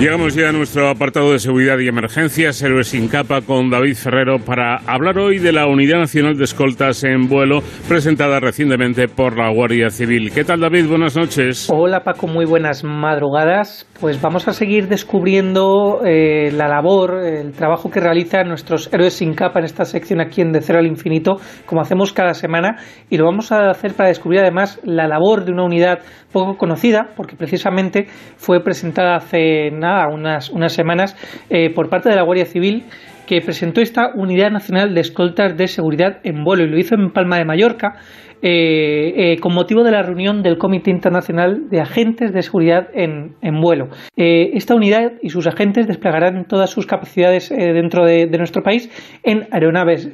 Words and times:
Llegamos 0.00 0.34
ya 0.34 0.48
a 0.48 0.52
nuestro 0.52 0.90
apartado 0.90 1.32
de 1.32 1.38
seguridad 1.38 1.78
y 1.78 1.86
emergencias, 1.86 2.60
Héroes 2.60 2.88
sin 2.88 3.08
capa, 3.08 3.40
con 3.40 3.70
David 3.70 3.94
Ferrero, 3.94 4.38
para 4.38 4.76
hablar 4.86 5.18
hoy 5.18 5.38
de 5.38 5.52
la 5.52 5.66
Unidad 5.66 5.98
Nacional 5.98 6.36
de 6.36 6.44
Escoltas 6.44 7.04
en 7.04 7.28
Vuelo, 7.28 7.60
presentada 7.88 8.40
recientemente 8.40 9.06
por 9.06 9.38
la 9.38 9.50
Guardia 9.50 9.90
Civil. 9.90 10.32
¿Qué 10.34 10.44
tal, 10.44 10.60
David? 10.60 10.88
Buenas 10.88 11.16
noches. 11.16 11.70
Hola, 11.72 12.00
Paco. 12.00 12.26
Muy 12.26 12.44
buenas 12.44 12.82
madrugadas. 12.82 13.88
Pues 13.98 14.20
vamos 14.20 14.48
a 14.48 14.52
seguir 14.52 14.88
descubriendo 14.88 16.00
eh, 16.04 16.50
la 16.52 16.66
labor, 16.66 17.24
el 17.24 17.52
trabajo 17.52 17.88
que 17.88 18.00
realizan 18.00 18.48
nuestros 18.48 18.92
héroes 18.92 19.14
sin 19.14 19.34
capa 19.34 19.60
en 19.60 19.64
esta 19.64 19.84
sección 19.84 20.20
aquí 20.20 20.42
en 20.42 20.50
De 20.50 20.60
Cero 20.60 20.80
al 20.80 20.86
Infinito, 20.86 21.36
como 21.64 21.80
hacemos 21.80 22.12
cada 22.12 22.34
semana, 22.34 22.76
y 23.08 23.16
lo 23.16 23.24
vamos 23.24 23.52
a 23.52 23.70
hacer 23.70 23.94
para 23.94 24.08
descubrir 24.08 24.40
además 24.40 24.80
la 24.82 25.06
labor 25.06 25.44
de 25.44 25.52
una 25.52 25.64
unidad 25.64 26.00
poco 26.32 26.56
conocida, 26.58 27.10
porque 27.16 27.36
precisamente 27.36 28.06
fue 28.36 28.60
presentada 28.60 29.16
hace 29.16 29.70
nada, 29.84 30.08
unas, 30.08 30.50
unas 30.50 30.72
semanas, 30.72 31.16
eh, 31.50 31.70
por 31.70 31.88
parte 31.88 32.08
de 32.08 32.16
la 32.16 32.22
Guardia 32.22 32.46
Civil 32.46 32.84
que 33.26 33.40
presentó 33.40 33.80
esta 33.80 34.10
Unidad 34.14 34.50
Nacional 34.50 34.94
de 34.94 35.00
Escoltas 35.00 35.56
de 35.56 35.66
Seguridad 35.66 36.18
en 36.24 36.44
Vuelo 36.44 36.64
y 36.64 36.68
lo 36.68 36.78
hizo 36.78 36.94
en 36.94 37.10
Palma 37.10 37.38
de 37.38 37.46
Mallorca 37.46 37.94
eh, 38.42 39.32
eh, 39.32 39.40
con 39.40 39.54
motivo 39.54 39.82
de 39.82 39.90
la 39.90 40.02
reunión 40.02 40.42
del 40.42 40.58
Comité 40.58 40.90
Internacional 40.90 41.70
de 41.70 41.80
Agentes 41.80 42.34
de 42.34 42.42
Seguridad 42.42 42.88
en, 42.92 43.34
en 43.40 43.60
Vuelo. 43.62 43.88
esta 44.16 44.74
unidad 44.74 45.12
y 45.22 45.30
sus 45.30 45.46
agentes 45.46 45.86
desplegarán 45.86 46.44
todas 46.46 46.68
sus 46.68 46.86
capacidades 46.86 47.48
dentro 47.48 48.04
de, 48.04 48.26
de, 48.26 48.36
nuestro 48.36 48.62
país 48.62 48.90
en 49.22 49.46
aeronaves 49.50 50.10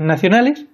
nacionales 0.00 0.68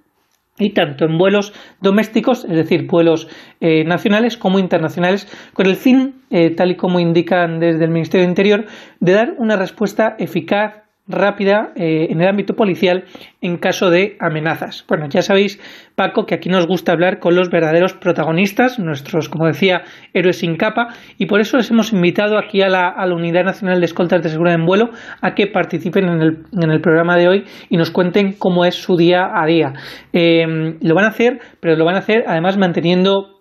y 0.59 0.71
tanto 0.71 1.05
en 1.05 1.19
vuelos 1.19 1.53
domésticos, 1.81 2.45
es 2.45 2.57
decir, 2.57 2.87
vuelos 2.87 3.29
eh, 3.61 3.85
nacionales 3.85 4.37
como 4.37 4.59
internacionales, 4.59 5.27
con 5.55 5.67
el 5.67 5.77
fin, 5.77 6.23
eh, 6.31 6.51
tal 6.51 6.71
y 6.71 6.77
como 6.77 7.01
indican 7.01 7.61
desde 7.61 7.85
el 7.85 7.91
Ministerio 7.91 8.25
de 8.27 8.31
Interior, 8.31 8.67
de 9.01 9.13
dar 9.13 9.35
una 9.39 9.57
respuesta 9.57 10.17
eficaz, 10.19 10.80
rápida 11.11 11.73
eh, 11.77 12.09
en 12.11 12.21
el 12.21 12.29
ámbito 12.29 12.55
policial 12.55 13.05
en 13.41 13.57
caso 13.57 13.91
de 13.91 14.17
amenazas. 14.21 14.85
Bueno, 14.89 15.07
ya 15.09 15.23
sabéis, 15.23 15.61
Paco, 15.95 16.27
que 16.27 16.35
aquí 16.35 16.49
nos 16.49 16.67
gusta 16.67 16.93
hablar 16.93 17.19
con 17.19 17.35
los 17.35 17.51
verdaderos 17.51 17.95
protagonistas, 17.95 18.79
nuestros, 18.79 19.29
como 19.29 19.47
decía, 19.47 19.83
héroes 20.15 20.39
sin 20.39 20.57
capa, 20.57 20.89
y 21.19 21.27
por 21.27 21.41
eso 21.41 21.57
les 21.57 21.71
hemos 21.71 21.93
invitado 21.93 22.39
aquí 22.39 22.63
a 22.63 22.69
la, 22.69 22.95
Unidad 23.11 23.45
Nacional 23.45 23.81
de 23.81 23.87
Escoltas 23.87 24.23
de 24.23 24.29
Seguridad 24.29 24.55
en 24.55 24.67
Vuelo 24.67 24.91
a 25.21 25.35
que 25.35 25.47
participen 25.49 26.09
en 26.09 26.21
el, 26.21 26.39
en 26.53 26.71
el 26.71 26.81
programa 26.81 27.17
de 27.17 27.29
hoy 27.29 27.45
y 27.69 27.77
nos 27.77 27.91
cuenten 27.91 28.35
cómo 28.39 28.65
es 28.65 28.77
su 28.77 28.97
día 28.97 29.31
a 29.35 29.45
día. 29.47 29.73
Eh, 30.13 30.77
lo 30.81 30.95
van 30.95 31.07
a 31.07 31.09
hacer, 31.09 31.41
pero 31.61 31.77
lo 31.77 31.85
van 31.85 31.97
a 31.97 31.99
hacer 31.99 32.25
además 32.27 32.57
manteniendo 32.57 33.40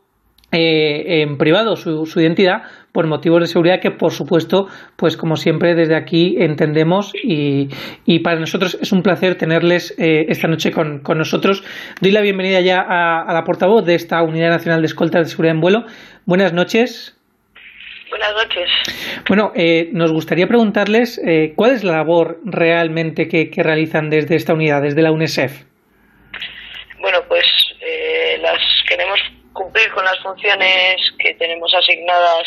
eh, 0.51 1.21
en 1.21 1.37
privado 1.37 1.75
su, 1.75 2.03
identidad 2.19 2.63
por 2.91 3.05
motivos 3.05 3.41
de 3.41 3.45
seguridad 3.45 3.79
que 3.79 3.91
por 3.91 4.11
supuesto 4.11 4.65
pues 4.95 5.15
como 5.15 5.35
siempre 5.35 5.75
desde 5.75 5.95
aquí 5.95 6.37
entendemos 6.39 7.11
y, 7.23 7.69
para 8.23 8.39
nosotros 8.39 8.75
es 8.81 8.91
un 8.91 9.03
placer 9.03 9.35
tenerles 9.35 9.93
eh, 9.99 10.25
esta 10.27 10.47
noche 10.47 10.71
con, 10.71 11.03
nosotros 11.15 11.63
doy 12.01 12.09
la 12.09 12.21
bienvenida 12.21 12.61
ya 12.61 12.79
a, 12.81 13.31
la 13.31 13.43
portavoz 13.43 13.85
de 13.85 13.93
esta 13.93 14.23
Unidad 14.23 14.49
Nacional 14.49 14.81
de 14.81 14.87
Escoltas 14.87 15.27
de 15.27 15.29
Seguridad 15.29 15.53
en 15.53 15.61
Vuelo 15.61 15.85
buenas 16.25 16.51
noches 16.51 17.15
Buenas 18.09 18.33
noches. 18.33 18.71
Bueno, 19.27 19.51
eh, 19.53 19.91
nos 19.93 20.11
gustaría 20.11 20.47
preguntarles 20.47 21.21
cuál 21.55 21.73
es 21.73 21.83
la 21.83 21.97
labor 21.97 22.39
realmente 22.43 23.27
que, 23.27 23.51
que, 23.51 23.61
realizan 23.61 24.09
desde 24.09 24.35
esta 24.35 24.55
unidad, 24.55 24.81
desde 24.81 25.03
la 25.03 25.11
UNESEF. 25.11 25.63
Bueno, 26.99 27.19
pues 27.27 27.45
cumplir 29.59 29.91
con 29.91 30.05
las 30.05 30.17
funciones 30.19 30.95
que 31.19 31.33
tenemos 31.35 31.73
asignadas 31.73 32.43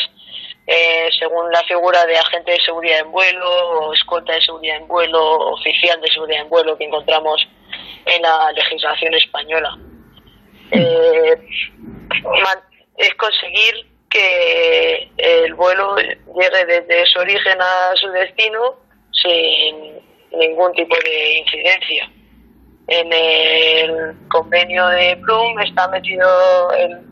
eh, 0.65 1.09
según 1.19 1.51
la 1.51 1.61
figura 1.63 2.03
de 2.05 2.17
agente 2.17 2.53
de 2.53 2.59
seguridad 2.61 3.01
en 3.01 3.11
vuelo 3.11 3.47
o 3.47 3.93
escolta 3.93 4.33
de 4.33 4.41
seguridad 4.41 4.77
en 4.77 4.87
vuelo, 4.87 5.21
oficial 5.51 6.01
de 6.01 6.11
seguridad 6.11 6.41
en 6.41 6.49
vuelo 6.49 6.75
que 6.75 6.85
encontramos 6.85 7.47
en 8.05 8.21
la 8.21 8.51
legislación 8.53 9.13
española. 9.13 9.77
Eh, 10.71 11.35
es 12.97 13.13
conseguir 13.15 13.73
que 14.09 15.11
el 15.17 15.53
vuelo 15.53 15.95
llegue 15.97 16.65
desde 16.65 17.05
su 17.07 17.19
origen 17.19 17.61
a 17.61 17.95
su 17.95 18.09
destino 18.09 18.79
sin 19.11 20.01
ningún 20.31 20.73
tipo 20.73 20.95
de 21.03 21.33
incidencia 21.39 22.09
en 22.87 23.13
el 23.13 24.13
convenio 24.27 24.87
de 24.87 25.15
Plum 25.17 25.59
está 25.59 25.87
metido 25.87 26.27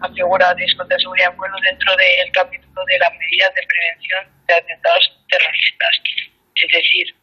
la 0.01 0.09
figura 0.13 0.53
de 0.53 0.65
escolta 0.65 0.95
de 0.95 1.01
seguridad 1.01 1.31
en 1.31 1.37
vuelo 1.37 1.55
dentro 1.63 1.95
del 1.95 2.31
capítulo 2.33 2.81
de 2.85 2.99
las 2.99 3.11
medidas 3.13 3.53
de 3.53 3.67
prevención 3.67 4.45
de 4.47 4.53
atentados 4.53 5.19
terroristas. 5.29 6.01
Es 6.55 6.71
decir, 6.71 7.15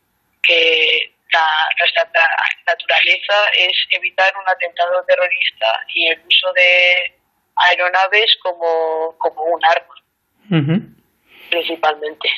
que 0.43 1.13
la, 1.31 1.47
nuestra 1.79 2.11
naturaleza 2.67 3.35
es 3.55 3.77
evitar 3.91 4.33
un 4.37 4.51
atentado 4.51 5.05
terrorista 5.07 5.81
y 5.95 6.09
el 6.09 6.19
uso 6.27 6.53
de 6.55 7.15
aeronaves 7.57 8.37
como, 8.43 9.15
como 9.19 9.43
un 9.43 9.61
arma, 9.65 9.95
principalmente. 11.51 12.29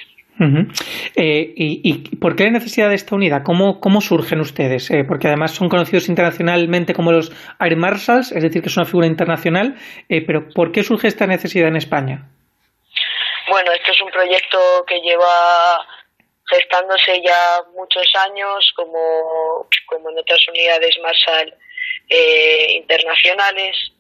Eh, 1.17 1.53
y, 1.55 2.17
por 2.17 2.34
qué 2.34 2.45
la 2.45 2.51
necesidad 2.51 2.89
de 2.89 2.95
esta 2.95 3.15
unidad? 3.15 3.43
¿Cómo, 3.45 3.78
cómo 3.81 4.01
surgen 4.01 4.41
ustedes? 4.41 4.91
Eh, 4.91 5.05
porque 5.06 5.28
además 5.28 5.53
son 5.53 5.69
conocidos 5.69 6.09
internacionalmente 6.09 6.95
como 6.95 7.12
los 7.12 7.31
Air 7.61 7.77
Marshals, 7.77 8.33
es 8.33 8.43
decir, 8.43 8.62
que 8.62 8.69
es 8.69 8.77
una 8.77 8.87
figura 8.87 9.06
internacional, 9.06 9.77
eh, 10.09 10.25
pero 10.27 10.49
¿por 10.49 10.73
qué 10.73 10.83
surge 10.83 11.09
esta 11.09 11.27
necesidad 11.27 11.69
en 11.69 11.77
España? 11.77 12.27
Bueno, 13.50 13.71
esto 13.73 13.93
es 13.93 14.00
un 14.00 14.11
proyecto 14.11 14.59
que 14.87 15.00
lleva 15.00 15.84
gestándose 16.49 17.21
ya 17.25 17.61
muchos 17.75 18.06
años, 18.27 18.73
como, 18.75 19.67
como 19.87 20.11
en 20.11 20.19
otras 20.19 20.41
unidades 20.49 20.97
Marshall 21.03 21.55
internacionales. 22.75 23.93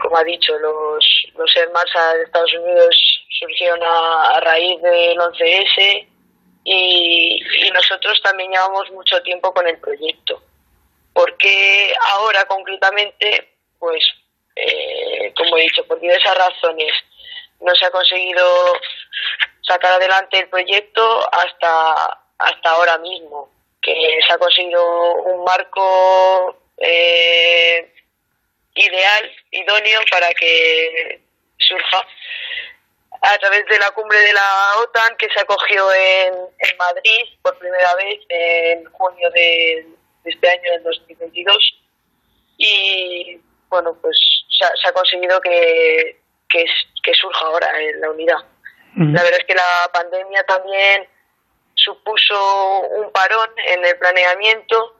Como 0.00 0.16
ha 0.16 0.24
dicho, 0.24 0.58
los, 0.58 1.04
los 1.36 1.56
Air 1.56 1.70
Marshall 1.70 2.18
de 2.18 2.24
Estados 2.24 2.54
Unidos 2.54 2.96
surgieron 3.38 3.80
a, 3.82 4.40
raíz 4.40 4.80
del 4.80 5.18
11S 5.18 6.06
y, 6.64 7.40
nosotros 7.72 8.20
también 8.22 8.50
llevamos 8.50 8.90
mucho 8.92 9.20
tiempo 9.22 9.52
con 9.52 9.66
el 9.66 9.78
proyecto. 9.78 10.42
porque 11.12 11.94
ahora 12.14 12.44
concretamente? 12.46 13.50
Pues, 13.78 14.02
eh, 14.56 15.32
como 15.36 15.58
he 15.58 15.62
dicho, 15.62 15.86
por 15.86 16.00
diversas 16.00 16.34
razones 16.36 16.92
no 17.60 17.74
se 17.74 17.84
ha 17.84 17.90
conseguido 17.90 18.44
sacar 19.62 19.92
adelante 19.92 20.38
el 20.38 20.48
proyecto 20.48 21.20
hasta, 21.32 22.20
hasta 22.38 22.70
ahora 22.70 22.98
mismo, 22.98 23.50
que 23.82 24.18
se 24.26 24.32
ha 24.32 24.38
conseguido 24.38 25.14
un 25.14 25.44
marco 25.44 26.56
eh, 26.78 27.92
ideal, 28.74 29.32
idóneo 29.50 30.00
para 30.10 30.32
que 30.34 31.20
surja 31.58 32.06
a 33.20 33.38
través 33.38 33.64
de 33.66 33.78
la 33.78 33.90
cumbre 33.92 34.18
de 34.18 34.32
la 34.32 34.80
OTAN 34.82 35.16
que 35.16 35.28
se 35.30 35.40
acogió 35.40 35.92
en, 35.92 36.34
en 36.34 36.76
Madrid 36.76 37.24
por 37.42 37.58
primera 37.58 37.94
vez 37.94 38.20
en 38.28 38.84
junio 38.86 39.30
de, 39.30 39.86
este 40.24 40.50
año, 40.50 40.72
del 40.72 40.82
2022. 40.82 41.56
Y 42.58 43.40
bueno, 43.68 43.96
pues 44.00 44.18
se 44.50 44.88
ha, 44.88 44.92
conseguido 44.92 45.40
que, 45.40 46.18
que, 46.48 47.14
surja 47.14 47.46
ahora 47.46 47.68
en 47.80 48.00
la 48.00 48.10
unidad. 48.10 48.38
La 48.96 49.24
verdad 49.24 49.40
es 49.40 49.44
que 49.46 49.54
la 49.56 49.90
pandemia 49.92 50.44
también 50.44 51.08
supuso 51.74 52.80
un 52.90 53.10
parón 53.10 53.50
en 53.66 53.84
el 53.84 53.98
planeamiento 53.98 54.96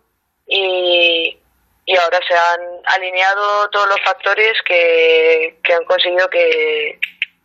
y, 0.48 1.38
y 1.86 1.96
ahora 1.96 2.18
se 2.26 2.34
han 2.34 2.80
alineado 2.84 3.68
todos 3.70 3.88
los 3.88 4.00
factores 4.04 4.54
que, 4.64 5.58
que 5.62 5.72
han 5.74 5.84
conseguido 5.84 6.28
que, 6.30 6.98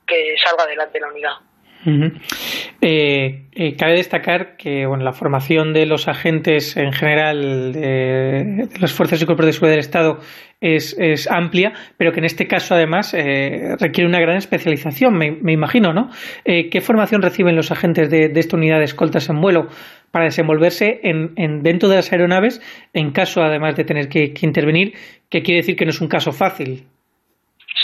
que 0.07 0.35
salga 0.43 0.63
adelante 0.63 0.99
la 0.99 1.07
unidad. 1.07 1.48
Eh, 1.85 3.45
eh, 3.51 3.75
cabe 3.77 3.93
destacar 3.93 4.57
que 4.57 4.85
bueno, 4.85 5.03
la 5.03 5.13
formación 5.13 5.73
de 5.73 5.85
los 5.85 6.07
agentes 6.07 6.75
en 6.75 6.91
general 6.91 7.73
de, 7.73 8.67
las 8.79 8.91
fuerzas 8.91 9.21
y 9.21 9.25
cuerpos 9.25 9.45
de 9.45 9.53
seguridad 9.53 9.73
del 9.73 9.79
Estado 9.79 10.19
es, 10.59 10.95
es, 10.99 11.29
amplia, 11.31 11.73
pero 11.97 12.11
que 12.11 12.19
en 12.19 12.25
este 12.25 12.47
caso 12.47 12.75
además 12.75 13.13
eh, 13.13 13.75
requiere 13.79 14.09
una 14.09 14.19
gran 14.19 14.35
especialización, 14.37 15.17
me, 15.17 15.53
imagino, 15.53 15.93
¿no? 15.93 16.09
¿Qué 16.43 16.81
formación 16.81 17.21
reciben 17.21 17.55
los 17.55 17.71
agentes 17.71 18.09
de, 18.09 18.31
esta 18.35 18.57
unidad 18.57 18.79
de 18.79 18.85
escoltas 18.85 19.29
en 19.29 19.39
vuelo 19.39 19.67
para 20.11 20.25
desenvolverse 20.25 20.99
en, 21.03 21.31
en, 21.37 21.63
dentro 21.63 21.87
de 21.87 21.97
las 21.97 22.11
aeronaves 22.11 22.61
en 22.93 23.11
caso 23.11 23.41
además 23.41 23.75
de 23.75 23.85
tener 23.85 24.09
que, 24.09 24.33
que 24.33 24.45
intervenir, 24.45 24.93
que 25.29 25.43
quiere 25.43 25.61
decir 25.61 25.75
que 25.77 25.85
no 25.85 25.91
es 25.91 26.01
un 26.01 26.09
caso 26.09 26.33
fácil? 26.33 26.85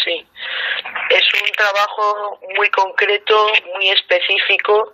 Sí, 0.03 0.24
trabajo 1.55 2.39
muy 2.55 2.69
concreto, 2.69 3.47
muy 3.73 3.89
específico, 3.89 4.93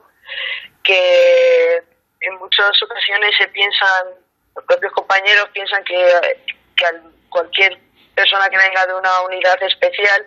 que 0.83 1.83
en 2.21 2.35
muchas 2.37 2.81
ocasiones 2.83 3.31
se 3.37 3.47
piensan, 3.49 4.07
los 4.55 4.65
propios 4.65 4.91
compañeros 4.93 5.49
piensan 5.53 5.83
que, 5.83 6.55
cualquier 7.29 7.77
persona 8.15 8.49
que 8.49 8.57
venga 8.57 8.85
de 8.87 8.95
una 8.95 9.21
unidad 9.21 9.61
especial 9.63 10.25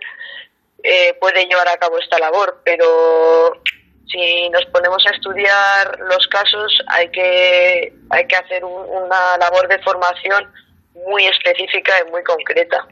eh, 0.82 1.14
puede 1.14 1.46
llevar 1.46 1.68
a 1.68 1.76
cabo 1.76 1.98
esta 1.98 2.18
labor, 2.18 2.62
pero 2.64 3.60
si 4.06 4.48
nos 4.50 4.64
ponemos 4.66 5.04
a 5.06 5.10
estudiar 5.10 5.98
los 5.98 6.26
casos 6.28 6.72
hay 6.88 7.10
que, 7.10 7.92
hay 8.10 8.26
que 8.26 8.36
hacer 8.36 8.64
una 8.64 9.36
labor 9.38 9.66
de 9.68 9.82
formación 9.82 10.52
muy 10.94 11.26
específica 11.26 11.92
y 12.00 12.10
muy 12.10 12.22
concreta. 12.22 12.86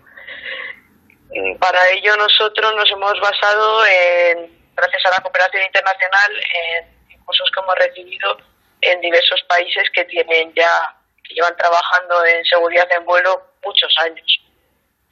Para 1.58 1.88
ello 1.90 2.16
nosotros 2.16 2.74
nos 2.74 2.90
hemos 2.90 3.18
basado 3.20 3.86
en, 3.86 4.70
gracias 4.74 5.02
a 5.06 5.10
la 5.10 5.22
cooperación 5.22 5.62
internacional, 5.64 6.32
en 6.54 7.18
cursos 7.24 7.50
que 7.54 7.60
hemos 7.60 7.74
recibido 7.76 8.36
en 8.80 9.00
diversos 9.00 9.42
países 9.48 9.84
que 9.94 10.04
tienen 10.04 10.52
ya, 10.54 10.94
que 11.24 11.34
llevan 11.34 11.56
trabajando 11.56 12.24
en 12.26 12.44
seguridad 12.44 12.88
en 12.96 13.04
vuelo 13.04 13.40
muchos 13.64 13.94
años. 14.02 14.38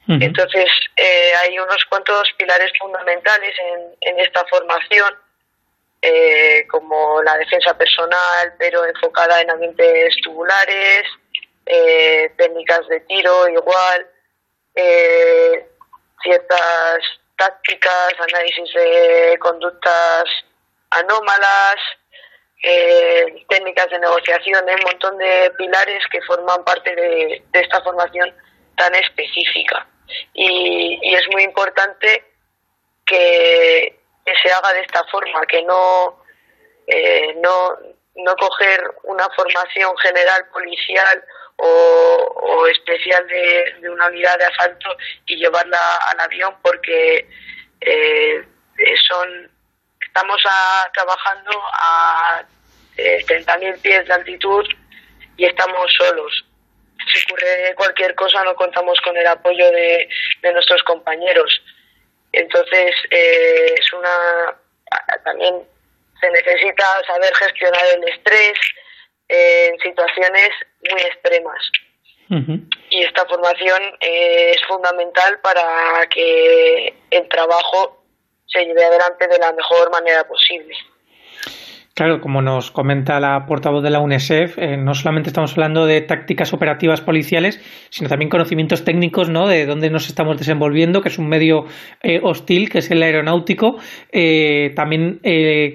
Entonces, 0.07 0.67
eh, 0.97 1.31
hay 1.41 1.57
unos 1.57 1.85
cuantos 1.85 2.27
pilares 2.37 2.69
fundamentales 2.77 3.55
en, 3.59 3.95
en 4.01 4.19
esta 4.19 4.43
formación, 4.49 5.15
eh, 6.01 6.67
como 6.67 7.21
la 7.23 7.37
defensa 7.37 7.77
personal, 7.77 8.53
pero 8.57 8.83
enfocada 8.85 9.39
en 9.39 9.51
ambientes 9.51 10.15
tubulares, 10.21 11.03
eh, 11.65 12.29
técnicas 12.37 12.85
de 12.87 12.99
tiro 13.01 13.47
igual, 13.47 14.07
eh, 14.75 15.70
ciertas 16.23 16.99
tácticas, 17.37 18.13
análisis 18.19 18.73
de 18.73 19.37
conductas 19.39 20.23
anómalas, 20.91 21.75
eh, 22.63 23.45
técnicas 23.49 23.89
de 23.89 23.99
negociación, 23.99 24.63
un 24.63 24.83
montón 24.83 25.17
de 25.17 25.51
pilares 25.57 26.03
que 26.11 26.21
forman 26.21 26.63
parte 26.63 26.95
de, 26.95 27.43
esta 27.53 27.81
formación 27.81 28.35
tan 28.77 28.93
específica. 28.95 29.87
Y, 30.33 30.99
es 31.15 31.27
muy 31.31 31.43
importante 31.43 32.25
que, 33.05 33.97
se 34.43 34.53
haga 34.53 34.73
de 34.73 34.81
esta 34.81 35.03
forma, 35.05 35.41
que 35.47 35.63
no, 35.63 36.23
eh, 36.87 37.35
no, 37.41 37.77
no 38.15 38.35
coger 38.35 38.79
una 39.03 39.27
formación 39.35 39.97
general 39.97 40.47
policial 40.53 41.23
o, 41.57 42.67
especial 42.67 43.25
de, 43.27 43.89
una 43.89 44.07
unidad 44.07 44.37
de 44.37 44.45
asalto 44.45 44.95
y 45.25 45.35
llevarla 45.35 45.95
al 46.07 46.19
avión 46.19 46.55
porque 46.61 47.27
eh, 47.81 48.45
son 49.07 49.51
estamos 49.99 50.41
trabajando 50.93 51.51
a 51.73 52.43
eh, 52.97 53.23
30.000 53.25 53.81
pies 53.81 54.07
de 54.07 54.13
altitud 54.13 54.65
y 55.37 55.45
estamos 55.45 55.91
solos. 55.97 56.45
Si 57.11 57.17
ocurre 57.25 57.73
cualquier 57.75 58.13
cosa 58.15 58.43
no 58.43 58.55
contamos 58.55 58.99
con 59.01 59.15
el 59.17 59.25
apoyo 59.25 59.71
de, 59.71 60.07
nuestros 60.51 60.83
compañeros. 60.83 61.61
Entonces 62.33 62.91
eh, 63.09 63.75
es 63.77 63.93
una 63.93 64.55
también 65.23 65.63
se 66.19 66.29
necesita 66.29 66.85
saber 67.07 67.33
gestionar 67.35 67.81
el 67.95 68.03
estrés, 68.09 68.59
en 69.31 69.79
situaciones 69.79 70.49
muy 70.89 71.01
extremas. 71.01 71.71
Y 72.89 73.03
esta 73.03 73.25
formación 73.25 73.97
es 73.99 74.57
fundamental 74.65 75.39
para 75.41 76.07
que 76.09 76.93
el 77.09 77.27
trabajo 77.27 78.05
se 78.47 78.65
lleve 78.65 78.85
adelante 78.85 79.27
de 79.27 79.37
la 79.37 79.51
mejor 79.51 79.91
manera 79.91 80.25
posible. 80.25 80.73
Claro, 82.01 82.19
como 82.19 82.41
nos 82.41 82.71
comenta 82.71 83.19
la 83.19 83.45
portavoz 83.45 83.83
de 83.83 83.91
la 83.91 83.99
UNESEF, 83.99 84.57
eh, 84.57 84.75
no 84.75 84.95
solamente 84.95 85.29
estamos 85.29 85.51
hablando 85.51 85.85
de 85.85 86.01
tácticas 86.01 86.51
operativas 86.51 86.99
policiales, 86.99 87.61
sino 87.91 88.09
también 88.09 88.27
conocimientos 88.27 88.83
técnicos, 88.83 89.29
¿no? 89.29 89.47
De 89.47 89.67
dónde 89.67 89.91
nos 89.91 90.07
estamos 90.07 90.35
desenvolviendo, 90.39 91.01
que 91.01 91.09
es 91.09 91.19
un 91.19 91.29
medio 91.29 91.65
eh, 92.01 92.19
hostil, 92.23 92.71
que 92.71 92.79
es 92.79 92.89
el 92.89 93.03
aeronáutico. 93.03 93.77
Eh, 94.11 94.71
también, 94.75 95.19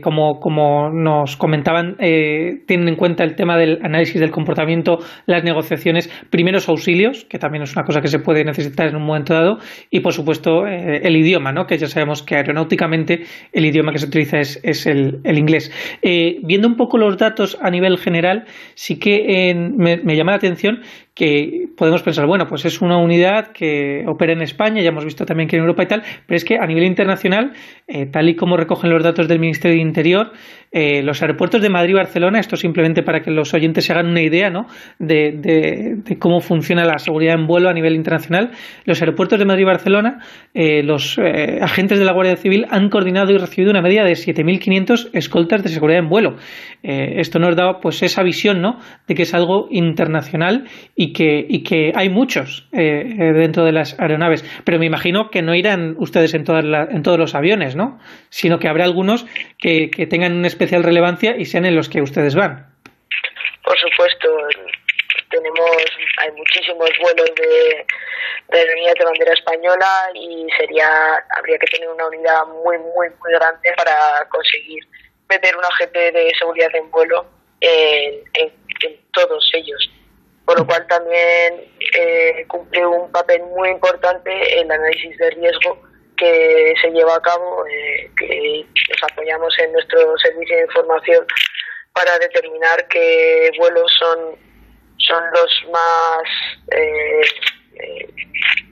como, 0.02 0.40
como 0.40 0.90
nos 0.90 1.36
comentaban, 1.36 1.96
tienen 1.96 2.88
en 2.88 2.96
cuenta 2.96 3.22
el 3.22 3.36
tema 3.36 3.56
del 3.56 3.78
análisis 3.84 4.20
del 4.20 4.32
comportamiento, 4.32 4.98
las 5.26 5.44
negociaciones, 5.44 6.10
primeros 6.30 6.68
auxilios, 6.68 7.24
que 7.26 7.38
también 7.38 7.62
es 7.62 7.72
una 7.76 7.84
cosa 7.84 8.00
que 8.00 8.08
se 8.08 8.18
puede 8.18 8.44
necesitar 8.44 8.88
en 8.88 8.96
un 8.96 9.04
momento 9.04 9.32
dado, 9.32 9.58
y 9.90 10.00
por 10.00 10.12
supuesto 10.12 10.66
el 10.66 11.14
idioma, 11.14 11.52
¿no? 11.52 11.68
Que 11.68 11.78
ya 11.78 11.86
sabemos 11.86 12.24
que 12.24 12.34
aeronáuticamente 12.34 13.26
el 13.52 13.64
idioma 13.64 13.92
que 13.92 14.00
se 14.00 14.06
utiliza 14.06 14.40
es, 14.40 14.58
es 14.64 14.86
el, 14.86 15.20
el 15.22 15.38
inglés. 15.38 15.70
Viendo 16.42 16.68
un 16.68 16.76
poco 16.76 16.98
los 16.98 17.16
datos 17.16 17.56
a 17.60 17.70
nivel 17.70 17.98
general, 17.98 18.44
sí 18.74 18.98
que 18.98 19.54
me, 19.76 19.96
me, 19.98 20.16
llama 20.16 20.32
la 20.32 20.36
atención 20.36 20.82
que 21.16 21.68
podemos 21.78 22.02
pensar, 22.02 22.26
bueno, 22.26 22.46
pues 22.46 22.66
es 22.66 22.82
una 22.82 22.98
unidad 22.98 23.48
que 23.52 24.04
opera 24.06 24.34
en 24.34 24.42
España, 24.42 24.82
ya 24.82 24.90
hemos 24.90 25.04
visto 25.04 25.24
también 25.24 25.48
que 25.48 25.56
en 25.56 25.62
Europa 25.62 25.82
y 25.82 25.86
tal, 25.86 26.02
pero 26.26 26.36
es 26.36 26.44
que 26.44 26.58
a 26.58 26.66
nivel 26.66 26.84
internacional, 26.84 27.52
eh, 27.88 28.04
tal 28.04 28.28
y 28.28 28.36
como 28.36 28.58
recogen 28.58 28.90
los 28.90 29.02
datos 29.02 29.26
del 29.26 29.40
Ministerio 29.40 29.76
de 29.78 29.82
Interior, 29.82 30.32
eh, 30.72 31.02
los 31.02 31.22
aeropuertos 31.22 31.62
de 31.62 31.70
Madrid 31.70 31.92
y 31.92 31.94
Barcelona, 31.94 32.38
esto 32.38 32.56
simplemente 32.56 33.02
para 33.02 33.22
que 33.22 33.30
los 33.30 33.54
oyentes 33.54 33.86
se 33.86 33.94
hagan 33.94 34.08
una 34.08 34.20
idea 34.20 34.50
¿no? 34.50 34.66
de, 34.98 36.02
cómo 36.18 36.40
funciona 36.40 36.84
la 36.84 36.98
seguridad 36.98 37.34
en 37.34 37.46
vuelo 37.46 37.70
a 37.70 37.72
nivel 37.72 37.94
internacional, 37.94 38.50
los 38.84 39.00
aeropuertos 39.00 39.38
de 39.38 39.46
Madrid 39.46 39.62
y 39.62 39.66
Barcelona, 39.66 40.18
eh, 40.52 40.82
los 40.82 41.18
agentes 41.18 41.98
de 41.98 42.04
la 42.04 42.12
Guardia 42.12 42.36
Civil 42.36 42.66
han 42.68 42.90
coordinado 42.90 43.32
y 43.32 43.38
recibido 43.38 43.70
una 43.70 43.80
media 43.80 44.04
de 44.04 44.12
7.500 44.12 45.10
escoltas 45.14 45.62
de 45.62 45.70
seguridad 45.70 46.00
en 46.00 46.10
vuelo. 46.10 46.36
esto 46.82 47.38
nos 47.38 47.56
da 47.56 47.80
pues 47.80 48.02
esa 48.02 48.22
visión 48.22 48.60
¿no? 48.60 48.80
de 49.08 49.14
que 49.14 49.22
es 49.22 49.32
algo 49.32 49.68
internacional 49.70 50.64
y 50.94 51.05
y 51.06 51.12
que, 51.12 51.46
y 51.48 51.62
que 51.62 51.92
hay 51.94 52.08
muchos 52.08 52.66
eh, 52.72 53.04
eh, 53.06 53.32
dentro 53.32 53.64
de 53.64 53.70
las 53.70 53.98
aeronaves. 54.00 54.44
Pero 54.64 54.78
me 54.78 54.86
imagino 54.86 55.30
que 55.30 55.40
no 55.40 55.54
irán 55.54 55.94
ustedes 55.98 56.34
en, 56.34 56.42
todas 56.42 56.64
en 56.64 57.02
todos 57.04 57.18
los 57.18 57.34
aviones, 57.36 57.76
¿no? 57.76 58.00
Sino 58.28 58.58
que 58.58 58.66
habrá 58.66 58.84
algunos 58.84 59.24
que, 59.58 59.88
que 59.90 60.06
tengan 60.06 60.32
una 60.32 60.48
especial 60.48 60.82
relevancia 60.82 61.36
y 61.36 61.44
sean 61.44 61.64
en 61.64 61.76
los 61.76 61.88
que 61.88 62.02
ustedes 62.02 62.34
van. 62.34 62.66
Por 63.62 63.78
supuesto, 63.78 64.28
tenemos, 65.30 65.70
hay 66.22 66.32
muchísimos 66.32 66.90
vuelos 67.00 67.30
de, 67.36 67.86
de 68.58 68.72
unidad 68.74 68.94
de 68.98 69.04
bandera 69.04 69.32
española 69.32 70.10
y 70.14 70.46
sería, 70.58 70.88
habría 71.38 71.58
que 71.58 71.66
tener 71.66 71.88
una 71.88 72.08
unidad 72.08 72.46
muy, 72.46 72.78
muy, 72.78 73.08
muy 73.22 73.32
grande 73.32 73.72
para 73.76 73.94
conseguir 74.28 74.82
meter 75.28 75.56
un 75.56 75.64
agente 75.64 76.10
de 76.10 76.32
seguridad 76.36 76.74
en 76.74 76.90
vuelo 76.90 77.26
en, 77.60 78.24
en 78.34 78.96
todos 79.12 79.50
ellos 79.54 79.90
por 80.46 80.58
lo 80.58 80.66
cual 80.66 80.86
también 80.86 81.64
eh, 81.98 82.44
cumple 82.46 82.86
un 82.86 83.10
papel 83.10 83.42
muy 83.42 83.68
importante 83.70 84.60
el 84.60 84.70
análisis 84.70 85.18
de 85.18 85.30
riesgo 85.30 85.82
que 86.16 86.74
se 86.80 86.90
lleva 86.90 87.16
a 87.16 87.20
cabo, 87.20 87.66
eh, 87.66 88.10
que 88.16 88.64
nos 88.88 89.12
apoyamos 89.12 89.58
en 89.58 89.72
nuestro 89.72 90.16
servicio 90.18 90.56
de 90.56 90.62
información 90.62 91.26
para 91.92 92.18
determinar 92.18 92.86
qué 92.88 93.50
vuelos 93.58 93.92
son, 93.98 94.36
son 94.98 95.24
los 95.32 95.64
más 95.72 96.22
eh, 96.72 97.20
eh, 97.80 98.08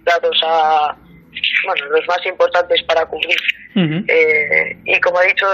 dados 0.04 0.40
a, 0.44 0.96
bueno, 1.66 1.86
los 1.86 2.06
más 2.06 2.24
importantes 2.26 2.82
para 2.84 3.04
cubrir. 3.06 3.36
y 4.84 5.00
como 5.00 5.18
ha 5.18 5.24
dicho, 5.24 5.46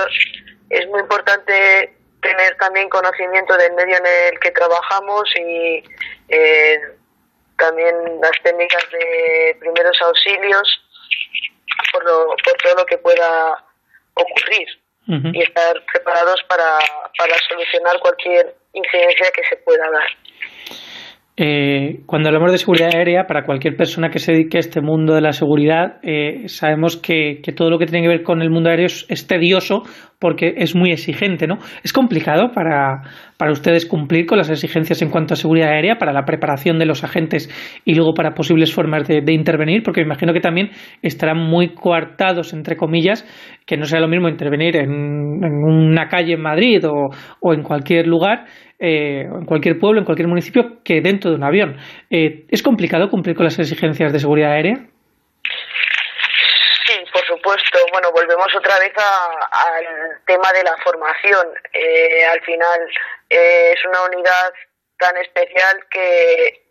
es 0.68 0.86
muy 0.88 1.00
importante 1.00 1.94
tener 2.22 2.56
también 2.56 2.88
conocimiento 2.88 3.56
del 3.56 3.72
medio 3.74 3.96
en 3.96 4.06
el 4.06 4.40
que 4.40 4.50
trabajamos 4.50 5.24
y 5.36 5.84
eh, 6.28 6.80
también 7.56 7.94
las 8.20 8.42
técnicas 8.42 8.84
de 8.90 9.56
primeros 9.60 10.00
auxilios 10.02 10.82
por, 11.92 12.04
por 12.04 12.56
todo 12.62 12.76
lo 12.76 12.86
que 12.86 12.98
pueda 12.98 13.64
ocurrir 14.14 14.68
y 15.06 15.42
estar 15.42 15.74
preparados 15.92 16.40
para, 16.44 16.78
para 17.18 17.34
solucionar 17.48 17.98
cualquier 17.98 18.54
incidencia 18.74 19.32
que 19.32 19.42
se 19.44 19.56
pueda 19.56 19.90
dar. 19.90 20.08
Eh, 21.42 22.02
cuando 22.04 22.28
hablamos 22.28 22.52
de 22.52 22.58
seguridad 22.58 22.90
aérea, 22.94 23.26
para 23.26 23.46
cualquier 23.46 23.74
persona 23.74 24.10
que 24.10 24.18
se 24.18 24.32
dedique 24.32 24.58
a 24.58 24.60
este 24.60 24.82
mundo 24.82 25.14
de 25.14 25.22
la 25.22 25.32
seguridad, 25.32 25.96
eh, 26.02 26.48
sabemos 26.48 26.98
que, 26.98 27.40
todo 27.56 27.70
lo 27.70 27.78
que 27.78 27.86
tiene 27.86 28.02
que 28.02 28.08
ver 28.08 28.22
con 28.22 28.42
el 28.42 28.50
mundo 28.50 28.68
aéreo 28.68 28.84
es, 28.84 29.26
tedioso 29.26 29.84
porque 30.18 30.52
es 30.58 30.76
muy 30.76 30.92
exigente, 30.92 31.46
¿no? 31.46 31.56
Es 31.82 31.94
complicado 31.94 32.52
para, 32.52 33.04
para, 33.40 33.52
ustedes 33.52 33.86
cumplir 33.86 34.26
con 34.26 34.38
las 34.38 34.50
exigencias 34.50 35.00
en 35.00 35.10
cuanto 35.10 35.34
a 35.34 35.36
seguridad 35.36 35.70
aérea, 35.70 35.96
para 35.96 36.12
la 36.12 36.24
preparación 36.24 36.78
de 36.78 36.86
los 36.86 37.02
agentes 37.02 37.48
y 37.84 37.94
luego 37.94 38.12
para 38.14 38.34
posibles 38.34 38.74
formas 38.74 39.08
de, 39.08 39.32
intervenir, 39.32 39.82
porque 39.82 40.02
me 40.02 40.06
imagino 40.06 40.32
que 40.32 40.40
también 40.40 40.70
estarán 41.02 41.38
muy 41.38 41.74
coartados, 41.74 42.52
entre 42.52 42.76
comillas, 42.76 43.24
que 43.66 43.76
no 43.76 43.84
sea 43.84 44.00
lo 44.00 44.08
mismo 44.08 44.28
intervenir 44.28 44.76
en, 44.76 44.90
una 44.90 46.08
calle 46.08 46.34
en 46.34 46.42
Madrid 46.42 46.84
o, 46.86 47.10
o 47.40 47.54
en 47.54 47.62
cualquier 47.62 48.06
lugar 48.06 48.46
eh, 48.82 49.28
en 49.28 49.44
cualquier 49.44 49.78
pueblo, 49.78 50.00
en 50.00 50.06
cualquier 50.06 50.26
municipio, 50.26 50.80
que 50.82 51.02
dentro 51.02 51.30
de 51.30 51.36
un 51.36 51.44
avión. 51.44 51.76
Eh, 52.08 52.46
¿Es 52.48 52.62
complicado 52.62 53.10
cumplir 53.10 53.36
con 53.36 53.44
las 53.44 53.58
exigencias 53.58 54.10
de 54.10 54.18
seguridad 54.18 54.52
aérea? 54.52 54.76
Sí, 56.86 56.96
por 57.12 57.22
supuesto. 57.26 57.78
Bueno, 57.92 58.08
volvemos 58.10 58.48
otra 58.56 58.78
vez 58.78 58.92
al 58.96 59.84
tema 60.24 60.50
de 60.52 60.64
la 60.64 60.74
formación. 60.82 61.44
Eh, 61.74 62.24
al 62.24 62.40
final 62.40 62.80
es 63.30 63.84
una 63.86 64.04
unidad 64.04 64.52
tan 64.98 65.16
especial 65.16 65.86
que 65.90 66.66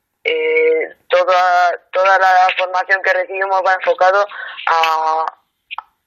toda, 1.07 1.81
toda 1.91 2.19
la 2.19 2.49
formación 2.57 3.01
que 3.01 3.13
recibimos 3.13 3.63
va 3.65 3.73
enfocado 3.73 4.27
a, 4.67 5.25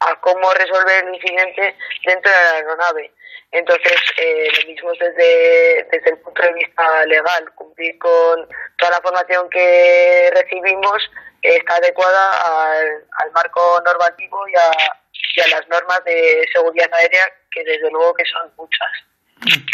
a 0.00 0.20
cómo 0.20 0.52
resolver 0.52 1.04
el 1.04 1.14
incidente 1.14 1.76
dentro 2.04 2.30
de 2.30 2.38
la 2.38 2.52
aeronave. 2.52 3.12
Entonces, 3.52 3.96
eh, 4.16 4.48
lo 4.60 4.68
mismo 4.68 4.92
desde, 4.92 5.86
desde 5.92 6.10
el 6.10 6.18
punto 6.18 6.42
de 6.42 6.54
vista 6.54 7.04
legal, 7.06 7.52
cumplir 7.54 7.98
con 7.98 8.48
toda 8.78 8.92
la 8.92 9.00
formación 9.02 9.48
que 9.50 10.30
recibimos 10.34 11.10
está 11.42 11.76
adecuada 11.76 12.70
al, 12.70 13.30
marco 13.32 13.80
normativo 13.84 14.48
y 14.48 14.54
a, 14.54 15.48
las 15.48 15.68
normas 15.68 16.02
de 16.04 16.48
seguridad 16.52 16.92
aérea, 16.94 17.24
que 17.50 17.62
desde 17.64 17.90
luego 17.90 18.14
que 18.14 18.24
son 18.24 18.52
muchas. 18.56 19.68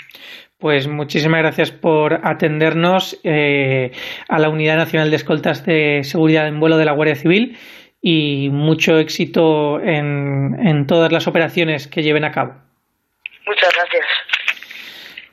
Pues 0.58 0.88
muchísimas 0.88 1.40
gracias 1.40 1.70
por 1.70 2.26
atendernos 2.26 3.20
eh, 3.22 3.92
a 4.28 4.38
la 4.38 4.48
Unidad 4.48 4.76
Nacional 4.76 5.10
de 5.10 5.16
Escoltas 5.16 5.64
de 5.64 6.00
Seguridad 6.02 6.48
en 6.48 6.58
Vuelo 6.58 6.76
de 6.76 6.84
la 6.84 6.92
Guardia 6.92 7.14
Civil 7.14 7.56
y 8.02 8.48
mucho 8.50 8.98
éxito 8.98 9.80
en, 9.80 10.56
en 10.66 10.86
todas 10.86 11.12
las 11.12 11.28
operaciones 11.28 11.86
que 11.86 12.02
lleven 12.02 12.24
a 12.24 12.32
cabo. 12.32 12.54
Muchas 13.46 13.70
gracias. 13.74 14.06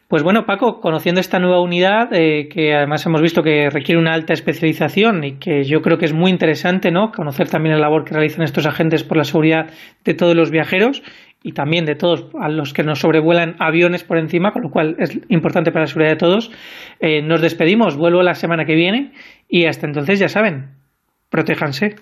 Pues 0.08 0.22
bueno, 0.22 0.46
Paco, 0.46 0.82
conociendo 0.82 1.20
esta 1.20 1.40
nueva 1.40 1.60
unidad, 1.60 2.14
eh, 2.14 2.48
que 2.48 2.76
además 2.76 3.04
hemos 3.08 3.24
visto 3.24 3.42
que 3.42 3.72
requiere 3.72 4.00
una 4.00 4.14
alta 4.14 4.34
especialización 4.34 5.24
y 5.24 5.40
que 5.40 5.64
yo 5.64 5.82
creo 5.82 5.98
que 5.98 6.06
es 6.06 6.14
muy 6.14 6.30
interesante, 6.30 6.92
¿no? 6.92 7.12
Conocer 7.12 7.50
también 7.50 7.74
la 7.74 7.82
labor 7.82 8.06
que 8.06 8.14
realizan 8.14 8.44
estos 8.44 8.68
agentes 8.68 9.04
por 9.04 9.18
la 9.18 9.24
seguridad 9.24 9.72
de 10.04 10.14
todos 10.14 10.36
los 10.36 10.52
viajeros 10.52 11.02
y 11.46 11.52
también 11.52 11.86
de 11.86 11.94
todos 11.94 12.26
a 12.42 12.50
los 12.50 12.74
que 12.74 12.82
nos 12.82 13.00
sobrevuelan 13.02 13.56
aviones 13.60 14.04
por 14.04 14.18
encima, 14.18 14.52
con 14.52 14.64
lo 14.64 14.72
cual 14.72 14.96
es 14.98 15.16
importante 15.30 15.72
para 15.72 15.84
la 15.84 15.88
seguridad 15.88 16.10
de 16.10 16.16
todos. 16.16 16.52
Eh, 17.00 17.22
nos 17.22 17.40
despedimos, 17.40 17.96
vuelvo 17.96 18.24
la 18.24 18.34
semana 18.34 18.66
que 18.66 18.74
viene 18.74 19.12
y 19.48 19.66
hasta 19.66 19.86
entonces 19.86 20.18
ya 20.18 20.28
saben, 20.28 20.72
protéjanse. 21.30 21.94